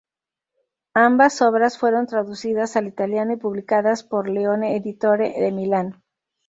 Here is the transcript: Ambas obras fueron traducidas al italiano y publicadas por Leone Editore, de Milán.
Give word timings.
Ambas 0.95 1.43
obras 1.43 1.77
fueron 1.77 2.07
traducidas 2.07 2.75
al 2.75 2.87
italiano 2.87 3.33
y 3.33 3.37
publicadas 3.37 4.01
por 4.01 4.27
Leone 4.29 4.75
Editore, 4.75 5.31
de 5.39 5.51
Milán. 5.51 6.01